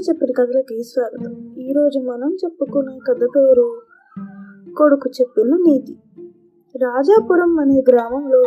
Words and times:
చెప్పిన 0.00 0.28
కథలకి 0.38 0.82
స్వాగతం 0.82 1.54
ఈరోజు 1.58 1.98
మనం 1.98 2.36
చెప్పుకునే 2.44 2.98
కథ 3.08 3.24
పేరు 3.36 3.80
కొడుకు 4.78 5.10
చెప్పిన 5.20 5.46
నీతి. 5.46 5.96
రాజాపురం 6.78 7.58
అనే 7.58 7.84
గ్రామంలో 7.88 8.42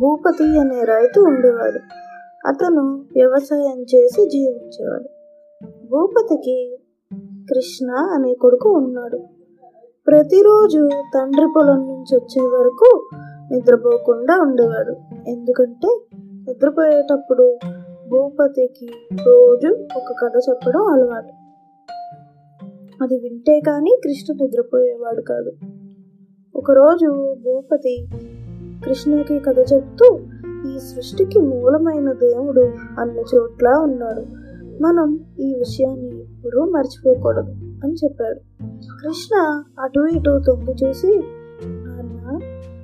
భూపతి 0.00 0.58
అనే 0.58 0.84
రైతు 0.84 1.20
ఉండేవాడు. 1.20 1.78
అతను 2.48 3.04
వ్యవసాయం 3.16 3.82
చేసి 3.94 4.28
జీవించేవాడు. 4.28 5.08
భూపతికి 5.90 6.78
కృష్ణ 7.50 7.90
అనే 7.90 8.34
కొడుకు 8.34 8.70
ఉన్నాడు. 8.70 9.18
ప్రతిరోజు 10.06 10.88
తండ్రి 11.14 11.46
పొలం 11.56 11.76
నుంచి 11.76 12.16
వచ్చే 12.16 12.42
వరకు 12.42 13.08
నిద్రపోకుండా 13.52 14.42
ఉండేవాడు. 14.42 14.94
ఎందుకంటే 15.30 16.00
నిద్రపోయేటప్పుడు 16.24 17.58
భూపతికి 18.10 18.86
రోజు 19.26 19.66
ఒక 19.96 20.14
కథ 20.22 20.32
చెప్పడం 20.50 20.86
అలవాటు. 20.86 21.32
అది 23.02 23.18
వింటే 23.18 23.60
కానీ 23.60 23.98
కృష్ణ 24.04 24.34
నిద్రపోయేవాడు 24.42 25.20
కాదు. 25.20 25.52
ఒకరోజు 26.56 27.36
భూపతి 27.44 28.06
కృష్ణకి 28.84 29.38
కథ 29.38 29.58
చెప్తూ 29.58 30.18
ఈ 30.74 30.78
సృష్టికి 30.78 31.38
మూలమైన 31.38 32.12
దేవుడు 32.12 32.60
అన్ని 33.00 33.22
చోట్ల 33.34 33.68
ఉన్నాడు. 33.68 34.22
మనం 34.82 35.20
ఈ 35.40 35.54
విషయాన్ని 35.54 36.20
ఎప్పుడూ 36.20 36.64
మర్చిపోకూడదు 36.64 37.50
అని 37.84 37.94
చెప్పాడు. 37.94 38.40
కృష్ణ 39.02 39.62
అటు 39.80 40.00
ఇటు 40.00 40.40
తొంగి 40.46 40.74
చూసి 40.84 41.20
నాన్న 41.64 42.38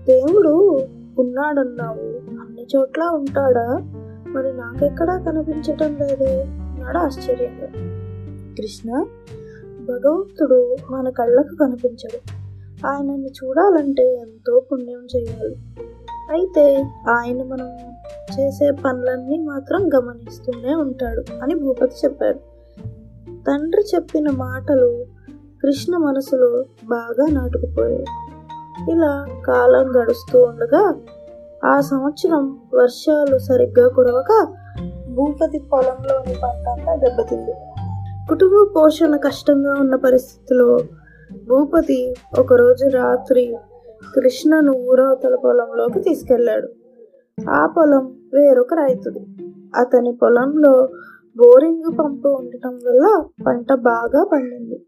దేవుడు 0.04 0.80
ఉన్నాడన్నావు. 1.18 2.00
అన్ని 2.40 2.66
చోట్ల 2.76 3.02
ఉంటాడా? 3.02 3.96
మరి 4.30 4.56
నాకెక్కడా 4.56 5.18
కనిపించటం 5.18 5.96
లేదే 5.96 6.42
అన్నాడు 6.42 6.98
ఆశ్చర్యంగా. 6.98 7.66
కృష్ణ 8.54 9.06
భగవంతుడు 9.88 10.76
మన 10.90 11.08
కళ్ళకు 11.08 11.56
కనిపించడు. 11.56 12.40
ఆయనని 12.86 13.26
చూడాలంటే 13.26 14.14
ఎంతో 14.14 14.62
పుణ్యం 14.72 15.06
చేయాలి. 15.16 15.56
అయితే 16.30 16.84
ఆయన 17.08 17.42
మనం 17.42 17.68
చేసే 18.40 18.70
పనులన్నీ 18.70 19.38
మాత్రం 19.38 19.90
గమనిస్తూనే 19.94 20.74
ఉంటాడు 20.74 21.24
అని 21.42 21.54
భూపతి 21.54 21.94
చెప్పాడు. 22.04 22.38
తండ్రి 23.46 23.82
చెప్పిన 23.94 24.30
మాటలు 24.30 25.04
కృష్ణ 25.62 25.96
మనసులో 25.96 26.64
బాగా 26.84 27.26
నాటుకుపోయాయి. 27.30 28.06
ఇలా 28.92 29.26
కాలం 29.46 30.02
గడుస్తూ 30.02 30.42
ఉండగా 30.42 30.94
ఆ 31.64 31.80
సంవత్సరం 31.80 32.58
వర్షాలు 32.74 33.38
సరిగ్గా 33.38 33.88
కురవక 33.88 34.46
భూపతి 35.14 35.58
పొలంలోని 35.58 36.36
పంటంతా 36.42 36.94
దెబ్బతింది. 36.94 37.52
కుటుంబ 38.28 38.68
పోషణ 38.76 39.16
కష్టంగా 39.16 39.74
ఉన్న 39.74 39.96
పరిస్థితిలో 39.96 40.78
భూపతి 41.48 42.14
ఒకరోజు 42.38 42.88
రాత్రి 42.88 43.56
కృష్ణను 44.14 44.72
ఊరవతల 44.72 45.34
పొలంలోకి 45.34 46.00
తీసుకెళ్ళాడు 46.00 46.68
ఆ 47.50 47.66
పొలం 47.66 48.16
వేరొక 48.34 48.74
రైతుది. 48.74 49.26
అతని 49.74 50.12
పొలంలో 50.12 50.88
బోరింగ్ 51.36 51.98
పంపు 51.98 52.28
ఉండటం 52.28 52.80
వల్ల 52.86 53.22
పంట 53.46 53.72
బాగా 53.72 54.24
పండింది. 54.24 54.84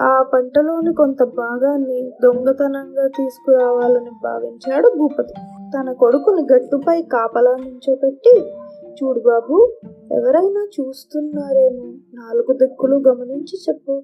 ఆ 0.00 0.22
పంటలోని 0.22 0.94
కొంత 0.94 1.22
భాగాన్ని 1.22 2.12
దొంగతనంగా 2.22 3.06
తీసుకురావాలని 3.06 4.10
భావించాడు 4.24 4.92
భూపతి. 4.98 5.34
తన 5.70 5.92
కొడుకుని 5.92 6.46
గట్టుపై 6.52 7.02
కాపలా 7.02 7.50
నుంచోపెట్టి 7.50 8.52
చూడు 8.94 9.20
బాబు 9.20 9.72
ఎవరైనా 10.12 10.68
చూస్తున్నారేమో. 10.80 11.92
నాలుగు 12.14 12.52
దిక్కులు 12.52 12.96
గమనించి 13.08 13.58
చెప్పు. 13.68 14.02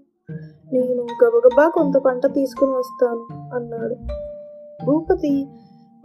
నేను 0.73 1.03
గబగబా 1.03 1.69
కొంత 1.69 1.97
పంట 1.97 2.27
తీసుకుని 2.27 2.71
వస్తాను 2.71 3.27
అన్నాడు. 3.57 3.97
భూపతి 4.85 5.47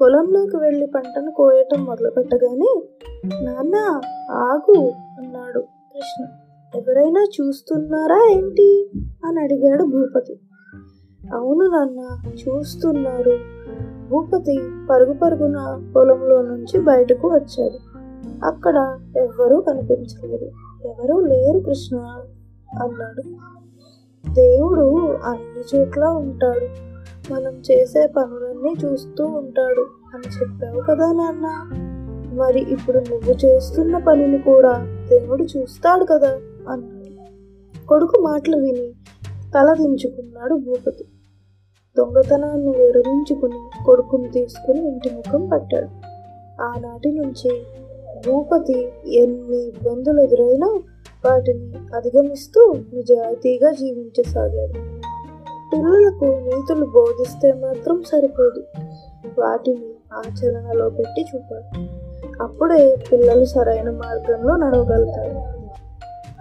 పొలంలోకి 0.02 0.58
వెళ్ళి 0.58 0.88
పంటను 0.88 1.32
కోయటం 1.32 1.86
మొదలుపెట్టగానే 1.86 2.84
నాన్న 3.42 4.02
ఆగు 4.32 4.88
అన్నాడు 4.92 5.60
కృష్ణ. 5.60 6.28
ఎవరైనా 6.76 7.24
చూస్తున్నారా 7.24 8.32
ఏంటి? 8.32 8.90
అని 9.26 9.40
అడిగాడు 9.40 9.84
భూపతి. 9.84 10.40
అవును 11.34 11.68
నాన్న 11.68 12.32
చూస్తున్నారు. 12.34 13.56
భూపతి 14.10 14.60
పరుగు 14.90 15.14
పరుగున 15.14 15.84
పొలంలో 15.96 16.42
నుంచి 16.42 16.80
బయటకు 16.80 17.28
వచ్చాడు. 17.28 17.96
అక్కడ 18.46 19.00
ఎవ్వరూ 19.18 19.62
కనిపించలేదు. 19.62 20.46
ఎవరూ 20.86 21.20
లేరు 21.20 21.60
కృష్ణ 21.60 21.98
అన్నాడు. 22.84 23.22
దేవుడు 24.34 24.98
అన్ని 25.12 25.78
చోట్ల 25.78 26.04
ఉంటాడు. 26.04 26.96
మనం 27.34 27.62
చేసే 27.72 28.08
పనులన్నీ 28.08 28.76
చూస్తూ 28.86 29.26
ఉంటాడు 29.26 29.86
అని 30.14 30.42
చెప్పావు 30.42 30.82
కదా 30.82 31.12
నాన్న. 31.12 31.72
మరి 32.38 32.60
ఇప్పుడు 32.60 32.98
నువ్వు 32.98 33.46
చేస్తున్న 33.46 33.98
పనిని 33.98 34.38
కూడా 34.38 34.86
దేవుడు 35.10 35.44
చూస్తాడు 35.44 36.06
కదా 36.06 36.30
అన్నాడు. 36.70 36.96
కొడుకు 37.88 38.22
మాటలు 38.22 38.58
విని 38.58 38.94
తల 39.56 39.74
దించుకున్నాడు 39.74 40.56
భూపతి. 40.56 41.06
దొంగతనాన్ని 41.98 42.70
విరమించుకుని 42.70 43.86
కొడుకుని 43.86 44.30
తీసుకుని 44.30 44.88
ఇంటి 44.88 45.10
ముఖం 45.10 45.50
పట్టాడు. 45.54 45.88
ఆనాటి 46.62 47.12
నుంచి 47.12 47.64
భూపతి 48.28 48.90
ఎన్ని 49.08 49.68
ఇబ్బందులు 49.68 50.22
ఎదురైనా 50.22 50.80
వాటిని 51.26 51.96
అధిగమిస్తూ 51.96 52.74
నిజాయితీగా 52.94 53.72
జీవించసాగాడు. 53.72 54.96
పిల్లలకు 55.74 56.26
నీతులు 56.26 56.86
బోధిస్తే 56.86 57.54
మాత్రం 57.54 58.04
సరిపోదు. 58.04 58.64
వాటిని 59.40 59.86
ఆచరణలో 60.14 60.90
పెట్టి 60.90 61.22
చూపాలి 61.22 61.90
అప్పుడే 62.42 62.98
పిల్లలు 63.12 63.46
సరైన 63.46 63.90
మార్గంలో 63.90 64.56
నడవగలుగుతారు. 64.56 65.66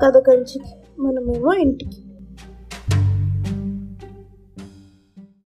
కథ 0.05 0.19
కంచికి 0.19 1.03
మనమేమో 1.03 1.53
ఇంటికి. 1.53 2.14